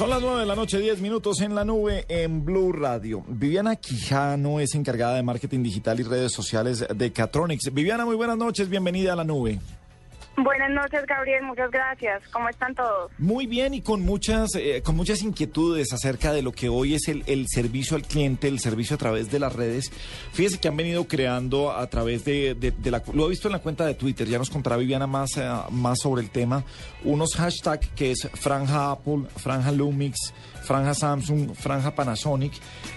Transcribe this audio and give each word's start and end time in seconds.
Son 0.00 0.08
las 0.08 0.22
9 0.22 0.40
de 0.40 0.46
la 0.46 0.56
noche, 0.56 0.78
10 0.78 1.02
minutos 1.02 1.42
en 1.42 1.54
la 1.54 1.62
nube 1.62 2.06
en 2.08 2.42
Blue 2.42 2.72
Radio. 2.72 3.22
Viviana 3.28 3.76
Quijano 3.76 4.58
es 4.58 4.74
encargada 4.74 5.16
de 5.16 5.22
marketing 5.22 5.62
digital 5.62 6.00
y 6.00 6.04
redes 6.04 6.32
sociales 6.32 6.86
de 6.88 7.12
Catronics. 7.12 7.70
Viviana, 7.70 8.06
muy 8.06 8.16
buenas 8.16 8.38
noches, 8.38 8.70
bienvenida 8.70 9.12
a 9.12 9.16
la 9.16 9.24
nube. 9.24 9.58
Buenas 10.42 10.70
noches, 10.70 11.04
Gabriel. 11.06 11.42
Muchas 11.42 11.70
gracias. 11.70 12.22
¿Cómo 12.32 12.48
están 12.48 12.74
todos? 12.74 13.12
Muy 13.18 13.46
bien 13.46 13.74
y 13.74 13.82
con 13.82 14.00
muchas, 14.00 14.54
eh, 14.54 14.80
con 14.82 14.96
muchas 14.96 15.22
inquietudes 15.22 15.92
acerca 15.92 16.32
de 16.32 16.40
lo 16.40 16.52
que 16.52 16.70
hoy 16.70 16.94
es 16.94 17.08
el, 17.08 17.24
el, 17.26 17.46
servicio 17.46 17.94
al 17.94 18.04
cliente, 18.04 18.48
el 18.48 18.58
servicio 18.58 18.96
a 18.96 18.98
través 18.98 19.30
de 19.30 19.38
las 19.38 19.52
redes. 19.52 19.92
Fíjese 20.32 20.58
que 20.58 20.68
han 20.68 20.76
venido 20.78 21.06
creando 21.06 21.72
a 21.72 21.86
través 21.88 22.24
de, 22.24 22.56
la... 22.84 23.02
Lo 23.12 23.26
he 23.26 23.28
visto 23.28 23.48
en 23.48 23.52
la 23.52 23.58
cuenta 23.58 23.84
de 23.84 23.94
Twitter, 23.94 24.26
ya 24.26 24.38
nos 24.38 24.48
contará 24.48 24.78
Viviana 24.78 25.06
más, 25.06 25.36
eh, 25.36 25.46
más 25.70 25.98
sobre 26.00 26.22
el 26.22 26.30
tema. 26.30 26.64
Unos 27.04 27.34
hashtags 27.36 27.88
que 27.88 28.12
es 28.12 28.26
Franja 28.32 28.92
Apple, 28.92 29.24
Franja 29.36 29.72
Lumix, 29.72 30.32
Franja 30.62 30.94
Samsung, 30.94 31.54
Franja 31.54 31.94
Panasonic, 31.94 32.52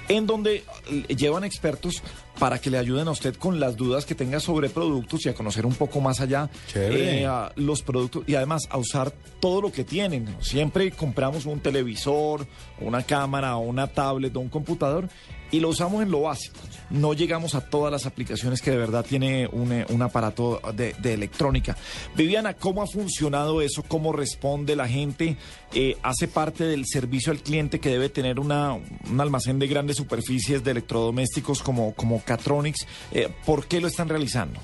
en 0.07 0.25
donde 0.25 0.63
eh, 0.89 1.15
llevan 1.15 1.43
expertos 1.43 2.01
para 2.39 2.59
que 2.59 2.69
le 2.69 2.77
ayuden 2.77 3.07
a 3.07 3.11
usted 3.11 3.35
con 3.35 3.59
las 3.59 3.75
dudas 3.75 4.05
que 4.05 4.15
tenga 4.15 4.39
sobre 4.39 4.69
productos 4.69 5.25
y 5.25 5.29
a 5.29 5.33
conocer 5.33 5.65
un 5.65 5.75
poco 5.75 6.01
más 6.01 6.19
allá 6.19 6.49
eh, 6.75 7.27
los 7.55 7.81
productos 7.81 8.23
y 8.27 8.35
además 8.35 8.63
a 8.69 8.77
usar 8.77 9.11
todo 9.39 9.61
lo 9.61 9.71
que 9.71 9.83
tienen. 9.83 10.35
Siempre 10.41 10.91
compramos 10.91 11.45
un 11.45 11.59
televisor, 11.59 12.47
una 12.79 13.03
cámara, 13.03 13.55
una 13.57 13.87
tablet 13.87 14.35
o 14.35 14.39
un 14.39 14.49
computador 14.49 15.09
y 15.53 15.59
lo 15.59 15.69
usamos 15.69 16.01
en 16.01 16.09
lo 16.09 16.21
básico. 16.21 16.59
No 16.89 17.13
llegamos 17.13 17.53
a 17.53 17.69
todas 17.69 17.91
las 17.91 18.07
aplicaciones 18.07 18.59
que 18.59 18.71
de 18.71 18.77
verdad 18.77 19.05
tiene 19.07 19.47
un, 19.47 19.71
eh, 19.71 19.85
un 19.89 20.01
aparato 20.01 20.59
de, 20.73 20.93
de, 20.97 21.13
electrónica. 21.13 21.77
Viviana, 22.15 22.55
¿cómo 22.55 22.81
ha 22.81 22.87
funcionado 22.87 23.61
eso? 23.61 23.83
¿Cómo 23.87 24.11
responde 24.13 24.75
la 24.75 24.87
gente? 24.87 25.37
Eh, 25.75 25.95
¿Hace 26.01 26.27
parte 26.27 26.63
del 26.63 26.85
servicio 26.87 27.31
al 27.31 27.39
cliente 27.39 27.79
que 27.79 27.89
debe 27.89 28.09
tener 28.09 28.39
una, 28.39 28.73
un 28.73 29.21
almacén 29.21 29.59
de 29.59 29.67
grandes 29.67 29.97
superficies 29.97 30.63
de 30.63 30.71
electrodomésticos 30.71 31.61
como, 31.61 31.93
como 31.93 32.23
Catronics? 32.23 32.87
Eh, 33.11 33.29
¿Por 33.45 33.67
qué 33.67 33.79
lo 33.79 33.87
están 33.87 34.09
realizando? 34.09 34.59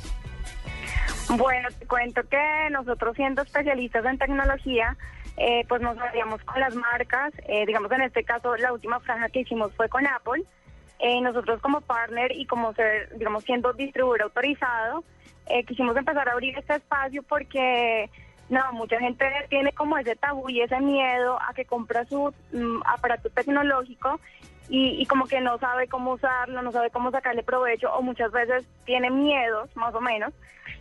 Bueno, 1.37 1.69
te 1.77 1.85
cuento 1.85 2.21
que 2.27 2.69
nosotros 2.71 3.15
siendo 3.15 3.43
especialistas 3.43 4.03
en 4.05 4.17
tecnología, 4.17 4.97
eh, 5.37 5.63
pues 5.69 5.81
nos 5.81 5.97
aliamos 5.97 6.43
con 6.43 6.59
las 6.59 6.75
marcas, 6.75 7.31
eh, 7.47 7.65
digamos 7.65 7.91
en 7.91 8.01
este 8.01 8.23
caso 8.23 8.57
la 8.57 8.73
última 8.73 8.99
franja 8.99 9.29
que 9.29 9.41
hicimos 9.41 9.71
fue 9.75 9.87
con 9.87 10.05
Apple, 10.05 10.43
eh, 10.99 11.21
nosotros 11.21 11.61
como 11.61 11.81
partner 11.81 12.31
y 12.35 12.45
como 12.45 12.73
ser, 12.73 13.17
digamos 13.17 13.43
siendo 13.43 13.73
distribuidor 13.73 14.23
autorizado, 14.23 15.03
quisimos 15.65 15.97
empezar 15.97 16.29
a 16.29 16.33
abrir 16.33 16.55
este 16.59 16.75
espacio 16.75 17.23
porque 17.23 18.07
no, 18.49 18.73
mucha 18.73 18.99
gente 18.99 19.25
tiene 19.49 19.71
como 19.73 19.97
ese 19.97 20.15
tabú 20.15 20.49
y 20.49 20.61
ese 20.61 20.79
miedo 20.79 21.39
a 21.41 21.53
que 21.53 21.65
compra 21.65 22.05
su 22.05 22.33
mm, 22.51 22.81
aparato 22.85 23.29
tecnológico 23.29 24.19
y, 24.69 25.01
y, 25.01 25.05
como 25.05 25.25
que 25.25 25.39
no 25.39 25.57
sabe 25.57 25.87
cómo 25.87 26.13
usarlo, 26.13 26.61
no 26.61 26.71
sabe 26.71 26.91
cómo 26.91 27.09
sacarle 27.09 27.41
provecho 27.41 27.91
o 27.91 28.03
muchas 28.03 28.31
veces 28.31 28.67
tiene 28.85 29.09
miedos, 29.09 29.75
más 29.75 29.95
o 29.95 30.01
menos. 30.01 30.31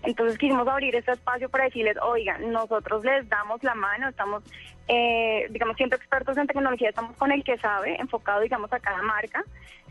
Entonces 0.02 0.38
quisimos 0.38 0.68
abrir 0.68 0.94
este 0.94 1.12
espacio 1.12 1.48
para 1.48 1.64
decirles, 1.64 1.96
oigan, 2.02 2.52
nosotros 2.52 3.04
les 3.04 3.28
damos 3.28 3.62
la 3.62 3.74
mano, 3.74 4.08
estamos, 4.08 4.42
eh, 4.88 5.46
digamos, 5.50 5.76
siendo 5.76 5.96
expertos 5.96 6.36
en 6.36 6.46
tecnología, 6.46 6.90
estamos 6.90 7.16
con 7.16 7.32
el 7.32 7.42
que 7.42 7.58
sabe, 7.58 7.96
enfocado, 7.96 8.40
digamos, 8.40 8.72
a 8.72 8.78
cada 8.78 9.02
marca. 9.02 9.42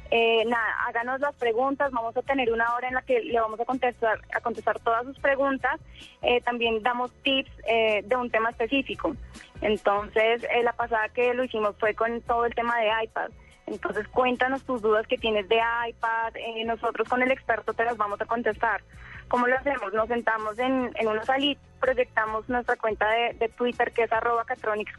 Eh, 0.10 0.46
nada, 0.46 0.86
háganos 0.88 1.20
las 1.20 1.36
preguntas, 1.36 1.92
vamos 1.92 2.16
a 2.16 2.22
tener 2.22 2.52
una 2.52 2.74
hora 2.76 2.88
en 2.88 2.94
la 2.94 3.02
que 3.02 3.20
le 3.20 3.40
vamos 3.40 3.60
a 3.60 3.66
contestar, 3.66 4.20
a 4.34 4.40
contestar 4.40 4.80
todas 4.80 5.06
sus 5.06 5.20
preguntas. 5.20 5.80
Eh, 6.22 6.42
también 6.42 6.82
damos 6.82 7.12
tips 7.24 7.52
eh, 7.68 8.04
de 8.06 8.16
un 8.16 8.30
tema 8.30 8.50
específico. 8.52 9.16
Entonces, 9.62 10.44
eh, 10.44 10.64
la 10.64 10.74
pasada 10.74 11.10
que 11.10 11.34
lo 11.34 11.44
hicimos 11.44 11.76
fue 11.80 11.94
con 11.94 12.22
todo 12.22 12.46
el 12.46 12.56
tema 12.56 12.78
de 12.80 13.04
iPad. 13.04 13.32
Entonces, 13.66 14.08
cuéntanos 14.08 14.64
tus 14.64 14.82
dudas 14.82 15.06
que 15.08 15.18
tienes 15.18 15.50
de 15.50 15.60
iPad. 15.90 16.36
Eh, 16.36 16.64
nosotros 16.64 17.08
con 17.10 17.22
el 17.22 17.32
experto 17.32 17.74
te 17.74 17.84
las 17.84 17.98
vamos 17.98 18.22
a 18.22 18.26
contestar. 18.26 18.82
¿Cómo 19.28 19.46
lo 19.46 19.58
hacemos? 19.58 19.92
Nos 19.94 20.08
sentamos 20.08 20.58
en, 20.58 20.90
en 20.96 21.08
una 21.08 21.24
salita, 21.26 21.60
proyectamos 21.82 22.48
nuestra 22.48 22.78
cuenta 22.78 23.10
de, 23.10 23.34
de 23.34 23.50
Twitter, 23.50 23.92
que 23.92 24.04
es 24.04 24.12
arroba 24.14 24.46
Catronics 24.46 24.96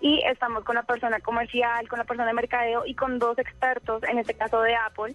y 0.00 0.22
estamos 0.26 0.64
con 0.64 0.74
la 0.74 0.82
persona 0.82 1.20
comercial, 1.20 1.88
con 1.88 1.98
la 1.98 2.04
persona 2.04 2.26
de 2.26 2.34
mercadeo 2.34 2.84
y 2.86 2.94
con 2.94 3.18
dos 3.18 3.38
expertos, 3.38 4.02
en 4.04 4.18
este 4.18 4.34
caso 4.34 4.60
de 4.62 4.74
Apple, 4.74 5.14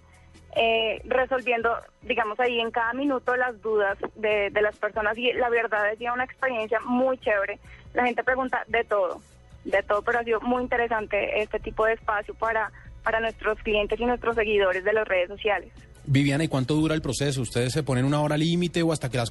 eh, 0.55 1.01
resolviendo, 1.05 1.75
digamos, 2.01 2.39
ahí 2.39 2.59
en 2.59 2.71
cada 2.71 2.93
minuto 2.93 3.35
las 3.35 3.61
dudas 3.61 3.97
de, 4.15 4.49
de 4.49 4.61
las 4.61 4.77
personas. 4.77 5.17
Y 5.17 5.33
la 5.33 5.49
verdad 5.49 5.91
es 5.91 5.99
que 5.99 6.09
una 6.09 6.23
experiencia 6.23 6.79
muy 6.81 7.17
chévere. 7.17 7.59
La 7.93 8.05
gente 8.05 8.23
pregunta 8.23 8.63
de 8.67 8.83
todo 8.83 9.21
de 9.67 9.83
todo, 9.83 10.01
pero 10.01 10.19
ha 10.19 10.23
sido 10.23 10.39
muy 10.41 10.63
interesante 10.63 11.41
este 11.41 11.59
tipo 11.59 11.85
de 11.85 11.93
espacio 11.93 12.33
para, 12.35 12.71
para 13.03 13.19
nuestros 13.19 13.59
clientes 13.59 13.99
y 13.99 14.05
nuestros 14.05 14.35
seguidores 14.35 14.83
de 14.83 14.93
las 14.93 15.07
redes 15.07 15.27
sociales. 15.27 15.71
Viviana, 16.09 16.45
¿y 16.45 16.47
cuánto 16.47 16.73
dura 16.73 16.95
el 16.95 17.01
proceso? 17.01 17.41
¿Ustedes 17.41 17.73
se 17.73 17.83
ponen 17.83 18.05
una 18.05 18.21
hora 18.21 18.37
límite 18.37 18.81
o 18.81 18.93
hasta 18.93 19.09
que 19.09 19.17
las 19.17 19.29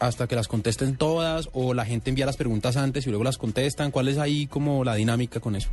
hasta 0.00 0.26
que 0.26 0.34
las 0.34 0.48
contesten 0.48 0.96
todas 0.96 1.48
o 1.52 1.72
la 1.72 1.84
gente 1.84 2.10
envía 2.10 2.26
las 2.26 2.36
preguntas 2.36 2.76
antes 2.76 3.06
y 3.06 3.10
luego 3.10 3.22
las 3.22 3.38
contestan? 3.38 3.92
¿Cuál 3.92 4.08
es 4.08 4.18
ahí 4.18 4.48
como 4.48 4.82
la 4.82 4.96
dinámica 4.96 5.38
con 5.38 5.54
eso? 5.54 5.70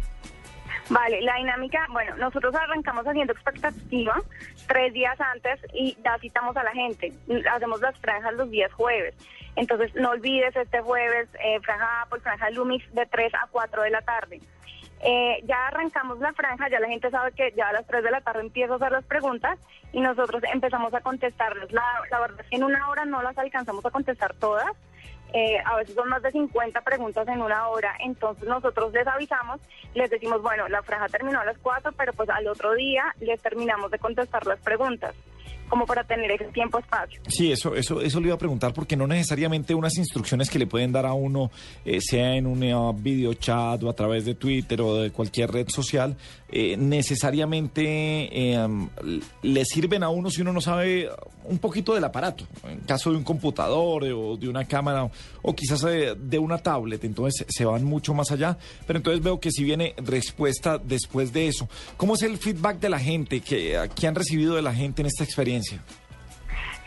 Vale, 0.90 1.22
la 1.22 1.38
dinámica, 1.38 1.88
bueno, 1.92 2.16
nosotros 2.18 2.54
arrancamos 2.54 3.04
haciendo 3.08 3.34
expectativa 3.34 4.22
tres 4.68 4.94
días 4.94 5.20
antes 5.20 5.60
y 5.74 5.98
ya 6.04 6.20
citamos 6.20 6.56
a 6.56 6.64
la 6.64 6.72
gente. 6.72 7.12
Hacemos 7.52 7.82
las 7.82 7.98
franjas 7.98 8.36
los 8.36 8.52
días 8.52 8.72
jueves. 8.74 9.16
Entonces, 9.56 9.94
no 9.96 10.12
olvides 10.12 10.56
este 10.56 10.82
jueves, 10.82 11.30
eh, 11.44 11.60
franja 11.62 12.02
Apple, 12.04 12.20
franja 12.22 12.50
Lumix, 12.52 12.86
de 12.94 13.06
3 13.08 13.34
a 13.34 13.48
4 13.52 13.82
de 13.82 13.90
la 13.90 14.02
tarde. 14.02 14.40
Eh, 15.06 15.44
ya 15.46 15.68
arrancamos 15.68 16.20
la 16.20 16.32
franja, 16.32 16.70
ya 16.70 16.80
la 16.80 16.88
gente 16.88 17.10
sabe 17.10 17.34
que 17.34 17.54
ya 17.58 17.68
a 17.68 17.74
las 17.74 17.86
3 17.88 18.04
de 18.04 18.12
la 18.12 18.22
tarde 18.22 18.42
empiezo 18.42 18.74
a 18.74 18.76
hacer 18.78 18.92
las 18.94 19.04
preguntas 19.04 19.60
y 19.92 20.00
nosotros 20.00 20.42
empezamos 20.52 20.94
a 20.94 21.02
contestarles. 21.02 21.74
La, 21.74 21.84
la 22.10 22.20
verdad 22.22 22.40
es 22.40 22.48
que 22.48 22.56
en 22.56 22.64
una 22.64 22.90
hora 22.90 23.04
no 23.04 23.22
las 23.22 23.38
alcanzamos 23.38 23.86
a 23.86 23.92
contestar 23.92 24.34
todas. 24.36 24.72
Eh, 25.34 25.58
a 25.66 25.76
veces 25.76 25.96
son 25.96 26.10
más 26.10 26.22
de 26.22 26.32
50 26.32 26.80
preguntas 26.82 27.28
en 27.28 27.42
una 27.42 27.68
hora, 27.68 27.96
entonces 28.00 28.48
nosotros 28.48 28.94
les 28.94 29.08
avisamos, 29.08 29.60
les 29.96 30.10
decimos, 30.10 30.44
bueno, 30.44 30.68
la 30.70 30.84
franja 30.84 31.08
terminó 31.08 31.40
a 31.42 31.46
las 31.46 31.58
4, 31.58 31.92
pero 31.98 32.14
pues 32.14 32.30
al 32.30 32.48
otro 32.48 32.74
día 32.76 33.16
les 33.20 33.42
terminamos 33.42 33.90
de 33.90 33.98
contestar 33.98 34.46
las 34.46 34.60
preguntas 34.60 35.16
como 35.74 35.88
para 35.88 36.04
tener 36.04 36.30
ese 36.30 36.46
tiempo 36.54 36.78
espacio. 36.78 37.20
Sí, 37.28 37.52
eso, 37.52 37.76
eso, 37.76 38.00
eso 38.00 38.20
le 38.20 38.28
iba 38.28 38.36
a 38.36 38.38
preguntar 38.38 38.76
porque 38.76 38.96
no 38.96 39.08
necesariamente 39.08 39.74
unas 39.74 39.98
instrucciones 39.98 40.48
que 40.48 40.60
le 40.60 40.68
pueden 40.68 40.92
dar 40.92 41.08
a 41.08 41.14
uno, 41.14 41.50
eh, 41.84 42.00
sea 42.00 42.36
en 42.36 42.46
un 42.46 42.64
uh, 42.72 42.94
video 42.94 43.34
chat 43.34 43.82
o 43.82 43.90
a 43.90 43.94
través 43.94 44.24
de 44.24 44.36
Twitter 44.36 44.80
o 44.82 44.98
de 44.98 45.10
cualquier 45.10 45.52
red 45.52 45.68
social, 45.70 46.16
eh, 46.56 46.78
necesariamente 46.78 47.82
eh, 47.84 48.68
le 49.42 49.66
sirven 49.66 50.04
a 50.04 50.10
uno 50.10 50.30
si 50.30 50.42
uno 50.42 50.54
no 50.54 50.62
sabe 50.62 51.10
un 51.46 51.58
poquito 51.58 51.96
del 51.96 52.04
aparato. 52.04 52.46
En 52.70 52.82
caso 52.82 53.10
de 53.10 53.18
un 53.18 53.24
computador 53.24 54.04
o 54.04 54.38
de 54.38 54.48
una 54.48 54.66
cámara 54.66 55.10
o 55.42 55.56
quizás 55.56 55.82
de, 55.82 56.38
una 56.38 56.60
tablet, 56.60 57.04
entonces 57.04 57.48
se 57.50 57.66
van 57.66 57.84
mucho 57.84 58.14
más 58.14 58.32
allá. 58.32 58.60
Pero 58.86 58.98
entonces 58.98 59.24
veo 59.24 59.40
que 59.40 59.50
si 59.50 59.64
viene 59.64 59.96
respuesta 59.98 60.78
después 60.78 61.34
de 61.34 61.48
eso. 61.48 61.68
¿Cómo 61.98 62.14
es 62.14 62.22
el 62.22 62.38
feedback 62.38 62.80
de 62.80 62.90
la 62.90 63.00
gente? 63.00 63.42
que 63.42 63.90
que 63.96 64.08
han 64.08 64.16
recibido 64.16 64.56
de 64.56 64.62
la 64.62 64.74
gente 64.74 65.02
en 65.02 65.08
esta 65.08 65.24
experiencia? 65.24 65.63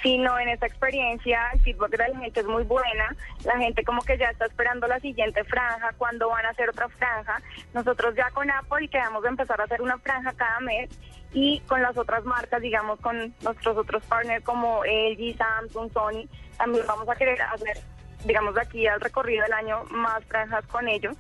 Sí, 0.03 0.19
no, 0.19 0.39
en 0.39 0.49
esta 0.51 0.67
experiencia 0.67 1.41
el 1.53 1.61
feedback 1.63 1.91
de 1.91 1.97
la 1.97 2.19
gente 2.21 2.41
es 2.41 2.47
muy 2.47 2.63
buena. 2.63 3.17
La 3.45 3.59
gente 3.59 3.83
como 3.83 4.03
que 4.03 4.17
ya 4.17 4.27
está 4.27 4.47
esperando 4.47 4.87
la 4.87 5.01
siguiente 5.01 5.43
franja, 5.45 5.93
cuando 5.99 6.29
van 6.29 6.47
a 6.47 6.51
hacer 6.51 6.69
otra 6.69 6.89
franja. 6.91 7.41
Nosotros 7.75 8.15
ya 8.15 8.31
con 8.31 8.49
Apple 8.49 8.89
quedamos 8.89 9.23
de 9.23 9.31
empezar 9.31 9.61
a 9.61 9.65
hacer 9.65 9.83
una 9.83 9.99
franja 9.99 10.33
cada 10.35 10.61
mes 10.61 10.91
y 11.33 11.61
con 11.67 11.83
las 11.83 11.97
otras 11.97 12.25
marcas, 12.25 12.63
digamos, 12.63 13.01
con 13.01 13.35
nuestros 13.43 13.77
otros 13.77 14.05
partners 14.05 14.45
como 14.45 14.85
LG, 14.85 15.37
Samsung, 15.37 15.93
Sony, 15.93 16.29
también 16.57 16.87
vamos 16.87 17.09
a 17.09 17.17
querer 17.17 17.43
hacer, 17.43 17.79
digamos, 18.25 18.55
de 18.55 18.61
aquí 18.61 18.87
al 18.87 19.01
recorrido 19.01 19.43
del 19.43 19.55
año 19.55 19.85
más 19.91 20.25
franjas 20.27 20.65
con 20.67 20.89
ellos. 20.89 21.17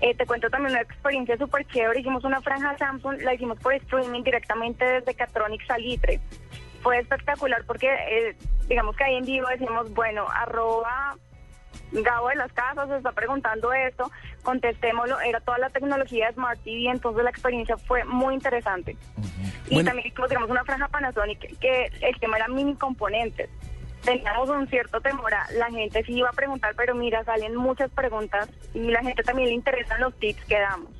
Eh, 0.00 0.14
te 0.14 0.26
cuento 0.26 0.48
también 0.48 0.74
una 0.74 0.82
experiencia 0.82 1.36
súper 1.36 1.66
chévere. 1.66 2.00
Hicimos 2.00 2.22
una 2.22 2.40
franja 2.40 2.78
Samsung, 2.78 3.20
la 3.22 3.34
hicimos 3.34 3.58
por 3.58 3.74
streaming 3.74 4.22
directamente 4.22 4.84
desde 4.84 5.14
Catronics 5.14 5.66
Salitre 5.66 6.20
fue 6.82 6.98
espectacular 6.98 7.64
porque 7.66 7.88
eh, 7.88 8.36
digamos 8.68 8.96
que 8.96 9.04
ahí 9.04 9.16
en 9.16 9.24
vivo 9.24 9.46
decimos, 9.48 9.92
bueno, 9.94 10.26
arroba 10.28 11.16
Gabo 11.92 12.28
de 12.28 12.36
las 12.36 12.52
Casas 12.52 12.90
está 12.90 13.12
preguntando 13.12 13.72
esto, 13.72 14.10
contestémoslo, 14.42 15.20
era 15.20 15.40
toda 15.40 15.58
la 15.58 15.70
tecnología 15.70 16.26
de 16.26 16.34
Smart 16.34 16.60
TV, 16.62 16.90
entonces 16.90 17.24
la 17.24 17.30
experiencia 17.30 17.76
fue 17.76 18.04
muy 18.04 18.34
interesante. 18.34 18.96
Uh 19.16 19.22
-huh. 19.22 19.52
Y 19.70 19.74
bueno. 19.74 19.90
también 19.90 20.12
digamos, 20.28 20.50
una 20.50 20.64
franja 20.64 20.88
Panasonic 20.88 21.58
que 21.58 21.90
el 22.00 22.20
tema 22.20 22.36
era 22.36 22.48
mini 22.48 22.74
componentes. 22.74 23.48
Teníamos 24.04 24.48
un 24.48 24.66
cierto 24.68 25.00
temor, 25.00 25.32
a, 25.34 25.50
la 25.52 25.66
gente 25.70 26.02
sí 26.04 26.12
iba 26.12 26.28
a 26.28 26.32
preguntar, 26.32 26.74
pero 26.76 26.94
mira, 26.94 27.24
salen 27.24 27.56
muchas 27.56 27.90
preguntas 27.90 28.48
y 28.72 28.80
la 28.80 29.02
gente 29.02 29.22
también 29.22 29.48
le 29.48 29.54
interesan 29.54 30.00
los 30.00 30.14
tips 30.18 30.44
que 30.44 30.58
damos. 30.58 30.90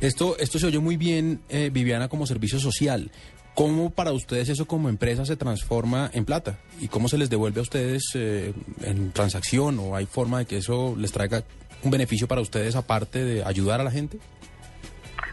Esto, 0.00 0.36
esto 0.38 0.58
se 0.58 0.66
oye 0.66 0.78
muy 0.78 0.96
bien, 0.96 1.42
eh, 1.48 1.70
Viviana, 1.72 2.08
como 2.08 2.26
servicio 2.26 2.58
social. 2.58 3.10
¿Cómo 3.58 3.90
para 3.90 4.12
ustedes 4.12 4.50
eso 4.50 4.68
como 4.68 4.88
empresa 4.88 5.24
se 5.24 5.36
transforma 5.36 6.08
en 6.14 6.24
plata? 6.24 6.60
¿Y 6.78 6.86
cómo 6.86 7.08
se 7.08 7.18
les 7.18 7.28
devuelve 7.28 7.58
a 7.58 7.62
ustedes 7.62 8.04
eh, 8.14 8.52
en 8.82 9.10
transacción? 9.10 9.80
¿O 9.80 9.96
hay 9.96 10.06
forma 10.06 10.38
de 10.38 10.46
que 10.46 10.58
eso 10.58 10.94
les 10.96 11.10
traiga 11.10 11.42
un 11.82 11.90
beneficio 11.90 12.28
para 12.28 12.40
ustedes 12.40 12.76
aparte 12.76 13.24
de 13.24 13.42
ayudar 13.44 13.80
a 13.80 13.82
la 13.82 13.90
gente? 13.90 14.20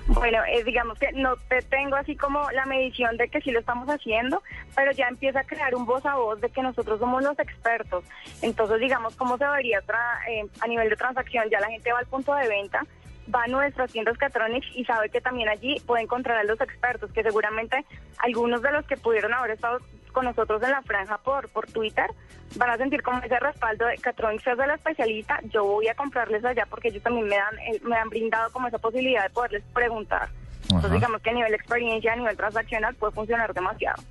Bueno, 0.07 0.39
eh, 0.51 0.63
digamos 0.63 0.97
que 0.97 1.11
no 1.11 1.35
te 1.49 1.61
tengo 1.61 1.97
así 1.97 2.15
como 2.15 2.49
la 2.49 2.65
medición 2.65 3.15
de 3.15 3.27
que 3.29 3.41
sí 3.41 3.51
lo 3.51 3.59
estamos 3.59 3.87
haciendo, 3.89 4.41
pero 4.75 4.91
ya 4.91 5.07
empieza 5.07 5.41
a 5.41 5.43
crear 5.43 5.75
un 5.75 5.85
voz 5.85 6.03
a 6.07 6.15
voz 6.15 6.41
de 6.41 6.49
que 6.49 6.63
nosotros 6.63 6.99
somos 6.99 7.21
los 7.21 7.37
expertos. 7.37 8.05
Entonces, 8.41 8.79
digamos, 8.79 9.15
¿cómo 9.17 9.37
se 9.37 9.45
vería 9.45 9.83
eh, 10.31 10.47
a 10.61 10.67
nivel 10.67 10.89
de 10.89 10.95
transacción? 10.95 11.45
Ya 11.51 11.59
la 11.59 11.69
gente 11.69 11.93
va 11.93 11.99
al 11.99 12.07
punto 12.07 12.33
de 12.33 12.47
venta, 12.47 12.87
va 13.33 13.43
a 13.43 13.47
nuestras 13.47 13.91
tiendas 13.91 14.17
Catronics 14.17 14.67
y 14.75 14.85
sabe 14.85 15.09
que 15.09 15.21
también 15.21 15.49
allí 15.49 15.79
puede 15.85 16.03
encontrar 16.03 16.37
a 16.37 16.43
los 16.43 16.59
expertos, 16.61 17.11
que 17.11 17.23
seguramente 17.23 17.85
algunos 18.19 18.61
de 18.61 18.71
los 18.71 18.85
que 18.85 18.97
pudieron 18.97 19.33
haber 19.33 19.51
estado 19.51 19.79
con 20.11 20.25
nosotros 20.25 20.63
en 20.63 20.71
la 20.71 20.81
franja 20.81 21.17
por, 21.17 21.49
por 21.49 21.67
Twitter 21.67 22.07
van 22.55 22.69
a 22.69 22.77
sentir 22.77 23.01
como 23.01 23.19
ese 23.19 23.37
respaldo 23.39 23.85
de 23.85 23.97
Catronics 23.97 24.47
es 24.47 24.57
de 24.57 24.67
la 24.67 24.75
especialista, 24.75 25.39
yo 25.51 25.65
voy 25.65 25.87
a 25.87 25.95
comprarles 25.95 26.43
allá 26.45 26.65
porque 26.69 26.87
ellos 26.87 27.03
también 27.03 27.27
me 27.27 27.35
dan, 27.35 27.55
me 27.83 27.97
han 27.97 28.09
brindado 28.09 28.51
como 28.51 28.67
esa 28.67 28.77
posibilidad 28.77 29.23
de 29.23 29.29
poderles 29.29 29.63
preguntar. 29.73 30.29
Entonces 30.63 30.93
digamos 30.93 31.21
que 31.21 31.29
a 31.29 31.33
nivel 31.33 31.53
experiencia, 31.53 32.13
a 32.13 32.15
nivel 32.15 32.35
transaccional 32.35 32.95
puede 32.95 33.13
funcionar 33.13 33.53
demasiado. 33.53 34.01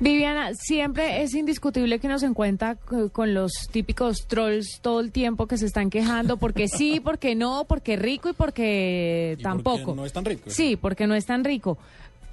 Viviana, 0.00 0.54
siempre 0.54 1.22
es 1.22 1.34
indiscutible 1.34 1.98
que 1.98 2.06
nos 2.06 2.22
encuentra 2.22 2.76
con 3.12 3.34
los 3.34 3.52
típicos 3.72 4.26
trolls 4.28 4.78
todo 4.80 5.00
el 5.00 5.10
tiempo 5.10 5.46
que 5.46 5.58
se 5.58 5.66
están 5.66 5.90
quejando 5.90 6.36
porque 6.36 6.68
sí, 6.68 7.00
porque 7.00 7.34
no, 7.34 7.64
porque 7.64 7.96
rico 7.96 8.28
y 8.28 8.32
porque 8.32 9.36
tampoco. 9.42 9.78
Porque 9.78 9.96
no 9.96 10.06
es 10.06 10.12
tan 10.12 10.24
rico. 10.24 10.50
Sí, 10.50 10.76
porque 10.76 11.06
no 11.08 11.14
es 11.14 11.26
tan 11.26 11.42
rico. 11.42 11.78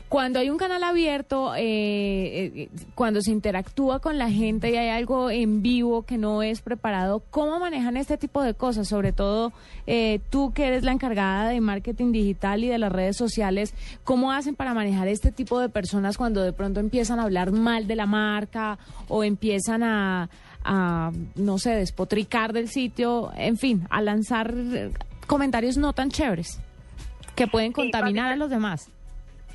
Cuando 0.09 0.37
hay 0.37 0.51
un 0.51 0.57
canal 0.57 0.83
abierto, 0.83 1.55
eh, 1.55 1.61
eh, 1.63 2.69
cuando 2.93 3.21
se 3.21 3.31
interactúa 3.31 3.99
con 3.99 4.19
la 4.19 4.29
gente 4.29 4.69
y 4.69 4.77
hay 4.77 4.89
algo 4.89 5.31
en 5.31 5.63
vivo 5.63 6.03
que 6.03 6.19
no 6.19 6.43
es 6.43 6.61
preparado, 6.61 7.23
¿cómo 7.31 7.59
manejan 7.59 7.97
este 7.97 8.15
tipo 8.15 8.43
de 8.43 8.53
cosas? 8.53 8.87
Sobre 8.87 9.13
todo 9.13 9.51
eh, 9.87 10.19
tú 10.29 10.53
que 10.53 10.67
eres 10.67 10.83
la 10.83 10.91
encargada 10.91 11.49
de 11.49 11.59
marketing 11.59 12.11
digital 12.11 12.63
y 12.63 12.67
de 12.67 12.77
las 12.77 12.91
redes 12.91 13.17
sociales, 13.17 13.73
¿cómo 14.03 14.31
hacen 14.31 14.55
para 14.55 14.75
manejar 14.75 15.07
este 15.07 15.31
tipo 15.31 15.59
de 15.59 15.69
personas 15.69 16.17
cuando 16.17 16.43
de 16.43 16.53
pronto 16.53 16.79
empiezan 16.79 17.19
a 17.19 17.23
hablar 17.23 17.51
mal 17.51 17.87
de 17.87 17.95
la 17.95 18.05
marca 18.05 18.77
o 19.07 19.23
empiezan 19.23 19.81
a, 19.81 20.29
a 20.63 21.11
no 21.35 21.57
sé, 21.57 21.71
despotricar 21.71 22.53
del 22.53 22.69
sitio, 22.69 23.31
en 23.35 23.57
fin, 23.57 23.87
a 23.89 24.01
lanzar 24.01 24.53
comentarios 25.25 25.77
no 25.77 25.93
tan 25.93 26.11
chéveres 26.11 26.59
que 27.35 27.47
pueden 27.47 27.71
contaminar 27.71 28.31
a 28.31 28.35
los 28.35 28.51
demás? 28.51 28.91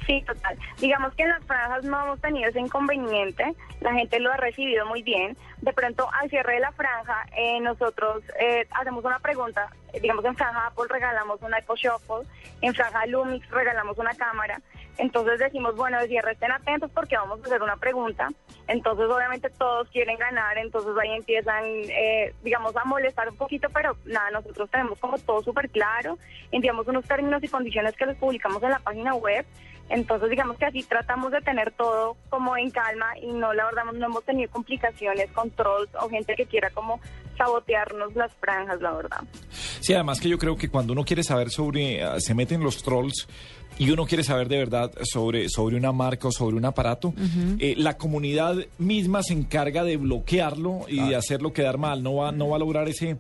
Sí, 0.06 0.22
total. 0.26 0.58
Digamos 0.78 1.14
que 1.14 1.22
en 1.22 1.28
las 1.30 1.44
franjas 1.44 1.84
no 1.84 2.02
hemos 2.02 2.20
tenido 2.20 2.48
ese 2.48 2.60
inconveniente, 2.60 3.54
la 3.80 3.92
gente 3.92 4.18
lo 4.18 4.32
ha 4.32 4.36
recibido 4.36 4.86
muy 4.86 5.02
bien. 5.02 5.36
De 5.60 5.72
pronto, 5.72 6.08
al 6.20 6.30
cierre 6.30 6.54
de 6.54 6.60
la 6.60 6.72
franja, 6.72 7.26
eh, 7.36 7.60
nosotros 7.60 8.22
eh, 8.40 8.66
hacemos 8.70 9.04
una 9.04 9.18
pregunta, 9.18 9.68
digamos 10.00 10.24
en 10.24 10.34
franja 10.34 10.66
Apple 10.66 10.86
regalamos 10.88 11.40
una 11.42 11.58
Echo 11.58 11.76
Shuffle, 11.76 12.26
en 12.62 12.74
franja 12.74 13.06
Lumix 13.06 13.48
regalamos 13.50 13.98
una 13.98 14.14
cámara. 14.14 14.60
Entonces 15.00 15.38
decimos, 15.38 15.76
bueno, 15.76 15.98
cierre 16.06 16.32
estén 16.32 16.52
atentos 16.52 16.90
porque 16.90 17.16
vamos 17.16 17.40
a 17.40 17.46
hacer 17.46 17.62
una 17.62 17.76
pregunta. 17.76 18.28
Entonces, 18.68 19.06
obviamente, 19.08 19.48
todos 19.48 19.88
quieren 19.88 20.18
ganar, 20.18 20.58
entonces 20.58 20.92
ahí 21.00 21.16
empiezan, 21.16 21.64
eh, 21.64 22.34
digamos, 22.42 22.76
a 22.76 22.84
molestar 22.84 23.30
un 23.30 23.36
poquito, 23.36 23.68
pero 23.72 23.96
nada, 24.04 24.30
nosotros 24.30 24.68
tenemos 24.70 24.98
como 24.98 25.18
todo 25.18 25.42
súper 25.42 25.70
claro, 25.70 26.18
enviamos 26.52 26.86
unos 26.86 27.06
términos 27.06 27.42
y 27.42 27.48
condiciones 27.48 27.96
que 27.96 28.04
los 28.04 28.16
publicamos 28.18 28.62
en 28.62 28.70
la 28.70 28.78
página 28.78 29.14
web. 29.14 29.46
Entonces, 29.88 30.28
digamos 30.28 30.58
que 30.58 30.66
así 30.66 30.82
tratamos 30.82 31.32
de 31.32 31.40
tener 31.40 31.72
todo 31.72 32.18
como 32.28 32.58
en 32.58 32.70
calma 32.70 33.18
y 33.18 33.32
no, 33.32 33.54
la 33.54 33.64
verdad, 33.64 33.84
no 33.86 34.06
hemos 34.06 34.24
tenido 34.24 34.50
complicaciones 34.50 35.32
con 35.32 35.50
trolls 35.50 35.88
o 35.94 36.10
gente 36.10 36.36
que 36.36 36.44
quiera 36.44 36.68
como 36.70 37.00
sabotearnos 37.40 38.14
las 38.14 38.32
franjas, 38.34 38.80
la 38.82 38.92
verdad. 38.92 39.20
Sí, 39.80 39.94
además 39.94 40.20
que 40.20 40.28
yo 40.28 40.38
creo 40.38 40.56
que 40.56 40.68
cuando 40.68 40.92
uno 40.92 41.04
quiere 41.04 41.22
saber 41.22 41.50
sobre, 41.50 42.04
ah, 42.04 42.20
se 42.20 42.34
meten 42.34 42.62
los 42.62 42.82
trolls 42.82 43.26
y 43.78 43.90
uno 43.90 44.04
quiere 44.04 44.22
saber 44.22 44.48
de 44.48 44.58
verdad 44.58 44.92
sobre, 45.02 45.48
sobre 45.48 45.76
una 45.76 45.90
marca 45.90 46.28
o 46.28 46.32
sobre 46.32 46.56
un 46.56 46.66
aparato, 46.66 47.14
eh, 47.58 47.74
la 47.78 47.96
comunidad 47.96 48.56
misma 48.76 49.22
se 49.22 49.32
encarga 49.32 49.84
de 49.84 49.96
bloquearlo 49.96 50.80
y 50.86 51.00
de 51.00 51.16
hacerlo 51.16 51.54
quedar 51.54 51.78
mal, 51.78 52.02
no 52.02 52.16
va, 52.16 52.30
no 52.30 52.50
va 52.50 52.56
a 52.56 52.58
lograr 52.58 52.88
ese 52.88 53.16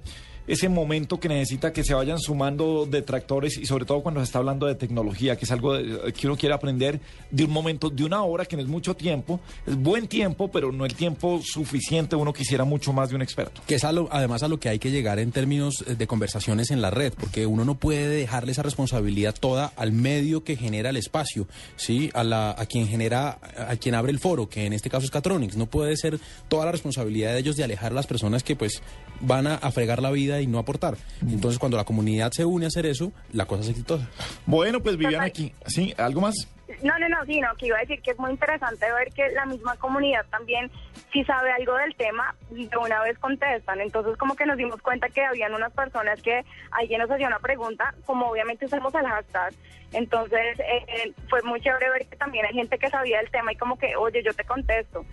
ese 0.46 0.68
momento 0.68 1.20
que 1.20 1.28
necesita 1.28 1.72
que 1.72 1.84
se 1.84 1.94
vayan 1.94 2.18
sumando 2.18 2.86
detractores 2.86 3.56
y 3.56 3.66
sobre 3.66 3.84
todo 3.84 4.02
cuando 4.02 4.20
se 4.20 4.24
está 4.24 4.38
hablando 4.38 4.66
de 4.66 4.74
tecnología, 4.74 5.36
que 5.36 5.44
es 5.44 5.50
algo 5.50 5.74
que 6.12 6.26
uno 6.26 6.36
quiere 6.36 6.54
aprender 6.54 7.00
de 7.30 7.44
un 7.44 7.50
momento, 7.50 7.90
de 7.90 8.04
una 8.04 8.22
hora, 8.22 8.44
que 8.44 8.56
no 8.56 8.62
es 8.62 8.68
mucho 8.68 8.94
tiempo, 8.94 9.40
es 9.66 9.76
buen 9.76 10.08
tiempo, 10.08 10.50
pero 10.50 10.72
no 10.72 10.84
el 10.84 10.94
tiempo 10.94 11.40
suficiente, 11.44 12.16
uno 12.16 12.32
quisiera 12.32 12.64
mucho 12.64 12.92
más 12.92 13.10
de 13.10 13.16
un 13.16 13.22
experto. 13.22 13.62
Que 13.66 13.76
es 13.76 13.84
además 13.84 14.42
a 14.42 14.48
lo 14.48 14.58
que 14.58 14.68
hay 14.68 14.78
que 14.78 14.90
llegar 14.90 15.18
en 15.18 15.32
términos 15.32 15.84
de 15.86 16.06
conversaciones 16.06 16.70
en 16.70 16.80
la 16.80 16.90
red, 16.90 17.12
porque 17.18 17.46
uno 17.46 17.64
no 17.64 17.76
puede 17.76 18.08
dejarle 18.08 18.52
esa 18.52 18.62
responsabilidad 18.62 19.34
toda 19.38 19.72
al 19.76 19.92
medio 19.92 20.44
que 20.44 20.56
genera 20.56 20.90
el 20.90 20.96
espacio, 20.96 21.46
¿sí? 21.76 22.10
A, 22.14 22.24
la, 22.24 22.50
a 22.50 22.66
quien 22.66 22.88
genera, 22.88 23.38
a 23.56 23.76
quien 23.76 23.94
abre 23.94 24.12
el 24.12 24.18
foro, 24.18 24.48
que 24.48 24.66
en 24.66 24.72
este 24.72 24.90
caso 24.90 25.04
es 25.04 25.10
Catronics, 25.10 25.56
no 25.56 25.66
puede 25.66 25.96
ser 25.96 26.18
toda 26.48 26.66
la 26.66 26.72
responsabilidad 26.72 27.32
de 27.32 27.40
ellos 27.40 27.56
de 27.56 27.64
alejar 27.64 27.92
a 27.92 27.94
las 27.94 28.06
personas 28.06 28.42
que 28.42 28.56
pues 28.56 28.82
van 29.20 29.46
a, 29.46 29.54
a 29.54 29.70
fregar 29.70 30.02
la 30.02 30.10
vida 30.10 30.29
y 30.38 30.46
no 30.46 30.58
aportar. 30.58 30.96
Entonces, 31.22 31.58
cuando 31.58 31.76
la 31.78 31.84
comunidad 31.84 32.30
se 32.32 32.44
une 32.44 32.66
a 32.66 32.68
hacer 32.68 32.86
eso, 32.86 33.12
la 33.32 33.46
cosa 33.46 33.62
es 33.62 33.70
exitosa. 33.70 34.08
Bueno, 34.46 34.80
pues 34.80 34.96
Viviana, 34.96 35.24
aquí, 35.24 35.54
¿sí? 35.66 35.94
¿Algo 35.96 36.20
más? 36.20 36.34
No, 36.82 36.98
no, 36.98 37.08
no, 37.08 37.24
sí, 37.26 37.40
no, 37.40 37.48
que 37.58 37.66
iba 37.66 37.76
a 37.76 37.80
decir 37.80 38.00
que 38.00 38.12
es 38.12 38.18
muy 38.18 38.30
interesante 38.30 38.86
ver 38.92 39.12
que 39.12 39.28
la 39.30 39.44
misma 39.44 39.76
comunidad 39.76 40.24
también, 40.30 40.70
si 41.12 41.24
sabe 41.24 41.52
algo 41.52 41.74
del 41.76 41.94
tema, 41.96 42.34
de 42.50 42.76
una 42.76 43.02
vez 43.02 43.18
contestan. 43.18 43.80
Entonces, 43.80 44.16
como 44.16 44.34
que 44.36 44.46
nos 44.46 44.56
dimos 44.56 44.80
cuenta 44.82 45.08
que 45.08 45.24
habían 45.24 45.54
unas 45.54 45.72
personas 45.72 46.20
que 46.22 46.44
alguien 46.70 47.00
nos 47.00 47.10
hacía 47.10 47.26
una 47.26 47.38
pregunta, 47.38 47.94
como 48.06 48.26
obviamente 48.26 48.66
usamos 48.66 48.94
el 48.94 49.06
hashtag. 49.06 49.52
Entonces, 49.92 50.60
eh, 50.60 50.84
eh, 50.86 51.12
fue 51.28 51.42
muy 51.42 51.60
chévere 51.60 51.90
ver 51.90 52.06
que 52.06 52.16
también 52.16 52.46
hay 52.46 52.54
gente 52.54 52.78
que 52.78 52.88
sabía 52.88 53.18
del 53.18 53.30
tema 53.30 53.52
y 53.52 53.56
como 53.56 53.76
que, 53.76 53.96
oye, 53.96 54.22
yo 54.22 54.32
te 54.34 54.44
contesto. 54.44 55.04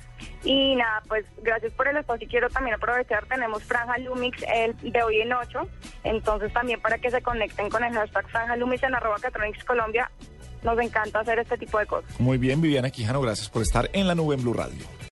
Y 0.43 0.75
nada, 0.75 1.01
pues 1.07 1.25
gracias 1.41 1.73
por 1.73 1.87
el 1.87 1.97
espacio 1.97 2.27
y 2.27 2.29
quiero 2.29 2.49
también 2.49 2.75
aprovechar, 2.75 3.25
tenemos 3.25 3.63
Franja 3.63 3.97
Lumix 3.97 4.43
el 4.53 4.75
de 4.91 5.03
hoy 5.03 5.21
en 5.21 5.33
8, 5.33 5.67
entonces 6.03 6.53
también 6.53 6.79
para 6.79 6.99
que 6.99 7.09
se 7.09 7.21
conecten 7.21 7.69
con 7.69 7.83
el 7.83 7.93
hashtag 7.93 8.27
Franja 8.29 8.55
Lumix 8.55 8.83
en 8.83 8.93
arroba 8.93 9.17
Catronics 9.19 9.63
Colombia 9.63 10.11
nos 10.63 10.79
encanta 10.79 11.19
hacer 11.19 11.39
este 11.39 11.57
tipo 11.57 11.79
de 11.79 11.85
cosas. 11.85 12.19
Muy 12.19 12.37
bien, 12.37 12.61
Viviana 12.61 12.89
Quijano, 12.89 13.21
gracias 13.21 13.49
por 13.49 13.61
estar 13.61 13.89
en 13.93 14.07
la 14.07 14.15
nube 14.15 14.35
en 14.35 14.41
Blue 14.41 14.53
Radio. 14.53 14.97